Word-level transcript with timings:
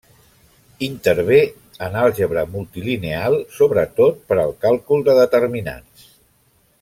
Intervé 0.87 1.41
en 1.87 1.97
àlgebra 2.05 2.45
multilineal, 2.55 3.37
sobretot 3.61 4.17
per 4.31 4.39
al 4.45 4.55
càlcul 4.65 5.05
de 5.11 5.15
Determinants. 5.23 6.09